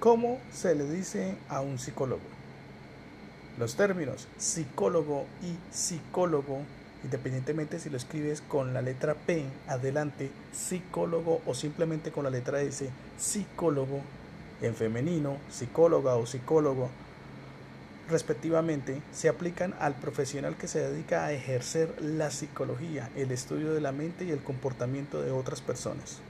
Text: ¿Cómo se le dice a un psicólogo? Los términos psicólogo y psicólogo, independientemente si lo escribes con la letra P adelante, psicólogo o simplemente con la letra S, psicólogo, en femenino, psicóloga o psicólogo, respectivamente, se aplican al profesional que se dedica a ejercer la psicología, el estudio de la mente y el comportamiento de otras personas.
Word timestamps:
¿Cómo 0.00 0.38
se 0.52 0.76
le 0.76 0.88
dice 0.88 1.34
a 1.48 1.60
un 1.60 1.76
psicólogo? 1.76 2.22
Los 3.58 3.74
términos 3.74 4.28
psicólogo 4.38 5.26
y 5.42 5.74
psicólogo, 5.74 6.60
independientemente 7.02 7.80
si 7.80 7.90
lo 7.90 7.96
escribes 7.96 8.40
con 8.40 8.72
la 8.72 8.80
letra 8.80 9.14
P 9.14 9.44
adelante, 9.66 10.30
psicólogo 10.52 11.40
o 11.46 11.54
simplemente 11.54 12.12
con 12.12 12.22
la 12.22 12.30
letra 12.30 12.60
S, 12.60 12.88
psicólogo, 13.18 14.02
en 14.62 14.76
femenino, 14.76 15.36
psicóloga 15.50 16.14
o 16.14 16.26
psicólogo, 16.26 16.90
respectivamente, 18.08 19.02
se 19.12 19.28
aplican 19.28 19.74
al 19.80 19.94
profesional 19.94 20.56
que 20.56 20.68
se 20.68 20.78
dedica 20.78 21.24
a 21.26 21.32
ejercer 21.32 22.00
la 22.00 22.30
psicología, 22.30 23.10
el 23.16 23.32
estudio 23.32 23.74
de 23.74 23.80
la 23.80 23.90
mente 23.90 24.24
y 24.24 24.30
el 24.30 24.44
comportamiento 24.44 25.20
de 25.20 25.32
otras 25.32 25.60
personas. 25.60 26.20